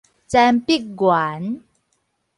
[0.25, 1.61] 曾柏元